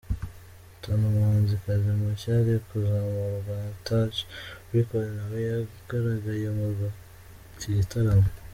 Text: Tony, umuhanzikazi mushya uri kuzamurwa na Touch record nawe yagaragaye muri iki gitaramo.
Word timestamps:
Tony, 0.81 1.03
umuhanzikazi 1.09 1.89
mushya 1.99 2.31
uri 2.41 2.55
kuzamurwa 2.67 3.55
na 3.63 3.71
Touch 3.85 4.17
record 4.73 5.07
nawe 5.17 5.39
yagaragaye 5.49 6.47
muri 6.57 6.85
iki 7.55 7.69
gitaramo. 7.79 8.29